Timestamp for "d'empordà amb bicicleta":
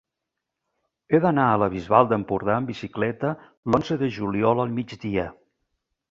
2.13-3.33